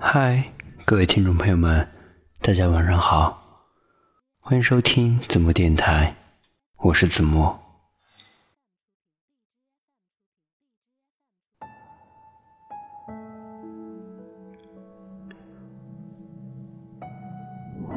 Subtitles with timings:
[0.00, 0.52] 嗨，
[0.84, 1.86] 各位听众朋友们，
[2.40, 3.66] 大家晚上好，
[4.38, 6.14] 欢迎收听子墨电台，
[6.76, 7.58] 我是子墨。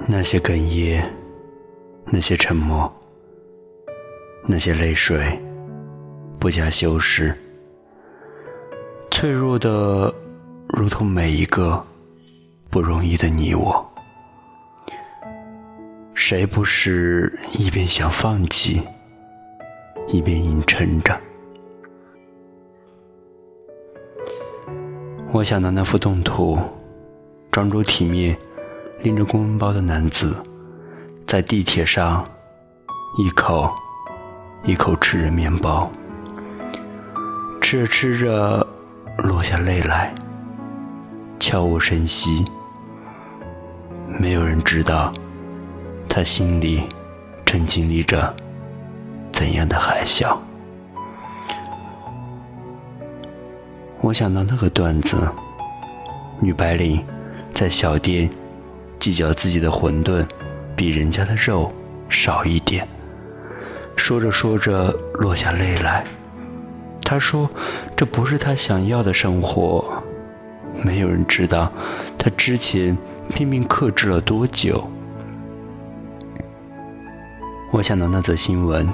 [0.08, 1.08] 那些哽咽，
[2.06, 2.92] 那些沉默，
[4.48, 5.40] 那些泪水，
[6.40, 7.38] 不加修饰，
[9.12, 10.12] 脆弱的，
[10.68, 11.86] 如同每一个
[12.72, 13.86] 不容易的你我。
[16.14, 18.82] 谁不是一边想放弃，
[20.08, 21.20] 一边硬撑着？
[25.34, 26.58] 我想到那幅动图，
[27.52, 28.36] 庄着体面。
[29.04, 30.36] 拎着公文包的男子，
[31.26, 32.24] 在地铁上，
[33.18, 33.68] 一口
[34.64, 35.92] 一口吃着面包，
[37.60, 38.68] 吃着吃着
[39.18, 40.14] 落下泪来，
[41.40, 42.46] 悄无声息。
[44.22, 45.12] 没有人知道，
[46.08, 46.88] 他心里
[47.44, 48.32] 正经历着
[49.32, 50.38] 怎样的海啸。
[54.00, 55.28] 我想到那个段子，
[56.40, 57.04] 女白领
[57.52, 58.30] 在小店。
[59.00, 60.24] 计较自己的馄饨
[60.76, 61.74] 比人家的肉
[62.08, 62.88] 少一点，
[63.98, 66.06] 说着说着落下泪来。
[67.04, 67.50] 他说
[67.98, 69.84] ：“这不是他想要的生活。”
[70.86, 71.74] 没有人知道
[72.20, 72.96] 他之前
[73.30, 74.90] 拼命克制了多久。
[77.72, 78.88] 我想到那则新闻：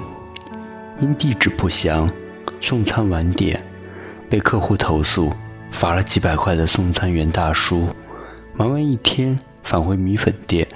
[1.00, 2.08] 因地址不详，
[2.60, 3.62] 送餐晚点，
[4.30, 5.32] 被客户投诉，
[5.70, 7.88] 罚了几百块的送餐员大叔，
[8.54, 9.38] 忙完一天。
[9.64, 10.66] 返回米粉店，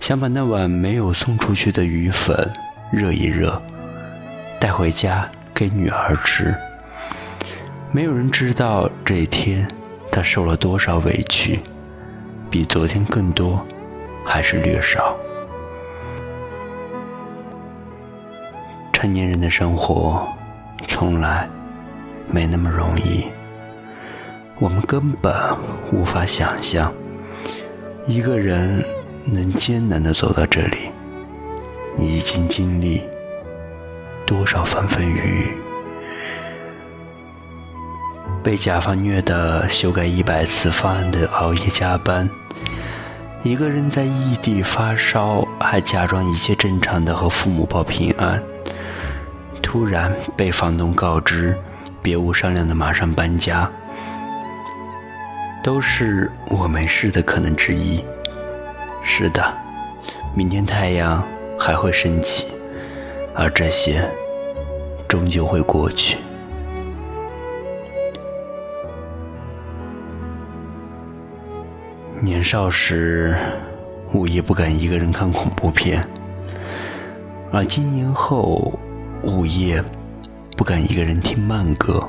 [0.00, 2.52] 想把那碗没有送出去的鱼粉
[2.92, 3.62] 热一热，
[4.58, 6.52] 带回家给女儿吃。
[7.92, 9.68] 没有人知道这一天
[10.10, 11.60] 他受了多少委屈，
[12.50, 13.64] 比昨天更多，
[14.24, 15.16] 还是略少。
[18.92, 20.26] 成年人的生活
[20.88, 21.48] 从来
[22.28, 23.24] 没那么容易，
[24.58, 25.32] 我们根本
[25.92, 26.92] 无法想象。
[28.06, 28.84] 一个人
[29.24, 30.90] 能艰难的走到这里，
[31.96, 33.00] 已经经历
[34.26, 35.59] 多少风风雨雨？
[38.42, 42.28] 被甲方虐的修改一百次方案的熬夜加班，
[43.42, 48.42] 一个人在异地发烧还假装一切正常的和父母报平安，
[49.62, 51.54] 突然被房东告知
[52.00, 53.70] 别无商量的马上搬家。
[55.62, 58.02] 都是我没事的可能之一。
[59.04, 59.52] 是的，
[60.34, 61.22] 明天太阳
[61.58, 62.46] 还会升起，
[63.34, 64.02] 而这些
[65.06, 66.16] 终究会过去。
[72.22, 73.34] 年少时，
[74.12, 76.02] 午夜不敢一个人看恐怖片；
[77.50, 78.78] 而今年后，
[79.22, 79.82] 午夜
[80.54, 82.06] 不敢一个人听慢歌。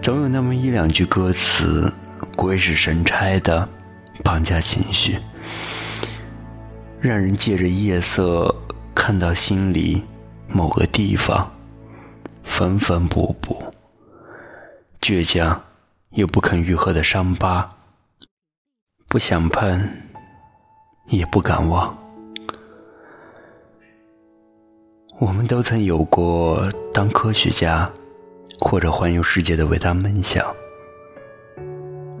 [0.00, 1.92] 总有那么一两句歌词，
[2.36, 3.68] 鬼使神差的
[4.22, 5.18] 绑架情绪，
[7.00, 8.54] 让人借着夜色
[8.94, 10.00] 看到心里
[10.46, 11.50] 某个地方
[12.44, 13.60] 缝缝补补，
[15.00, 15.60] 倔强
[16.10, 17.68] 又不肯愈合的伤疤，
[19.16, 19.82] 不想碰，
[21.06, 21.96] 也不敢忘。
[25.18, 27.90] 我们都曾有过当科学家。
[28.60, 30.44] 或者环游世界的伟大梦想。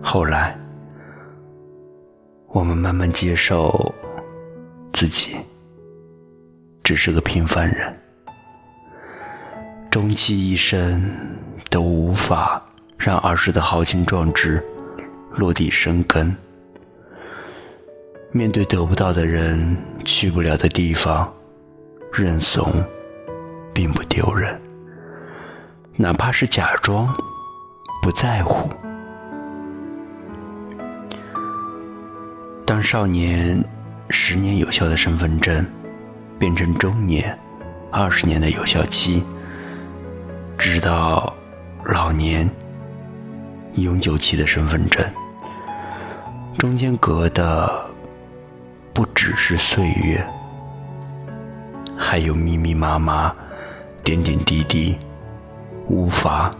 [0.02, 0.58] 后来，
[2.48, 3.94] 我们慢慢接受
[4.92, 5.36] 自己
[6.82, 7.94] 只是个平凡人，
[9.90, 11.10] 终其一生
[11.68, 12.62] 都无法
[12.96, 14.64] 让儿时的豪情壮志
[15.30, 16.34] 落地生根。
[18.32, 21.32] 面对得不到的人、去不了的地方，
[22.12, 22.84] 认怂
[23.72, 24.60] 并不丢人。
[25.96, 27.14] 哪怕是假装
[28.02, 28.68] 不在乎。
[32.66, 33.64] 当少年
[34.10, 35.64] 十年有效的身份证
[36.38, 37.38] 变成中年
[37.90, 39.24] 二十年的有效期，
[40.58, 41.32] 直到
[41.84, 42.50] 老年
[43.76, 45.02] 永久期的身份证，
[46.58, 47.85] 中间隔的
[48.96, 50.26] 不只是岁月，
[51.98, 53.30] 还有密密麻麻、
[54.02, 54.96] 点点滴滴。
[55.86, 56.50] 无法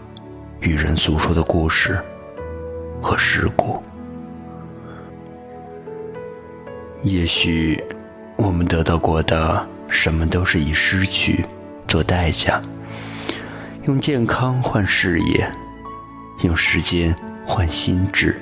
[0.59, 1.99] 与人诉说的故事
[3.01, 3.81] 和事故，
[7.01, 7.83] 也许
[8.35, 11.43] 我们得到过的什么都是以失去
[11.87, 12.61] 做代价，
[13.87, 15.51] 用健康换事业，
[16.43, 17.15] 用时间
[17.47, 18.39] 换心智，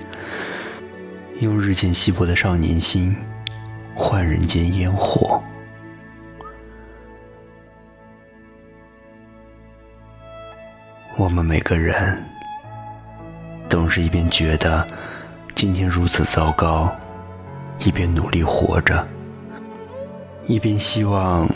[1.39, 3.15] 用日渐稀薄的少年心
[3.95, 5.41] 换人间烟火。
[11.17, 12.21] 我们每个人
[13.69, 14.85] 总是一边觉得
[15.55, 16.93] 今天如此糟糕，
[17.79, 19.07] 一边努力活着，
[20.45, 21.49] 一边希望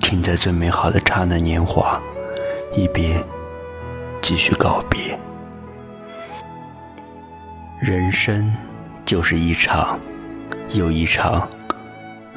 [0.00, 2.02] 停在最美好的刹那年华，
[2.74, 3.22] 一边
[4.20, 5.16] 继续告别。
[7.80, 8.52] 人生
[9.04, 10.00] 就是一场
[10.70, 11.48] 又一场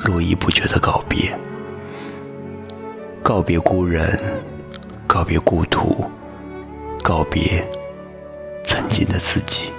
[0.04, 1.38] 络绎不绝的告别，
[3.22, 4.18] 告别故人，
[5.06, 6.10] 告别故土，
[7.04, 7.66] 告别
[8.64, 9.72] 曾经的自己。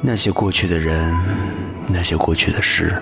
[0.00, 1.14] 那些过去的人，
[1.86, 3.00] 那些过去的事，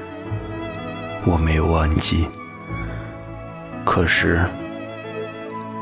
[1.25, 2.27] 我没有忘记。
[3.85, 4.45] 可是，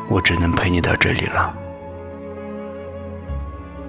[0.08, 1.54] 我只能陪你到这里了。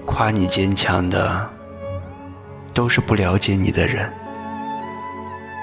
[0.06, 1.50] 夸你坚强的，
[2.72, 4.10] 都是不了解你的人。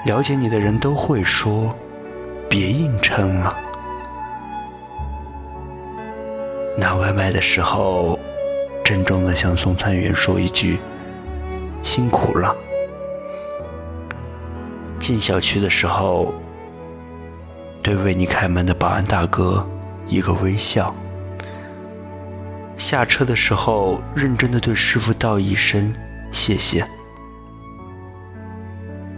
[0.04, 1.74] 了解你的人都会说
[2.48, 3.56] ：“别硬撑了。”
[6.76, 8.18] 拿外卖的时候，
[8.82, 10.80] 郑重的向送餐员说一句
[11.82, 12.54] ：“辛苦了。”
[14.98, 16.34] 进小区的时候，
[17.82, 19.64] 对为你开门的保安大哥
[20.08, 20.94] 一个微笑。
[22.76, 25.94] 下车的时候，认真的对师傅道一声
[26.32, 26.84] 谢谢。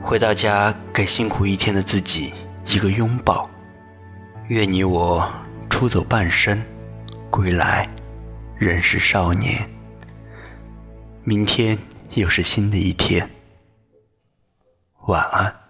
[0.06, 2.30] 回到家，给辛苦一天的自己
[2.66, 3.48] 一个拥抱。
[4.48, 5.26] 愿你我
[5.70, 6.62] 出走半生，
[7.30, 7.88] 归来
[8.54, 9.66] 仍是少年。
[11.24, 11.76] 明天
[12.10, 13.28] 又是新的一天，
[15.06, 15.63] 晚安。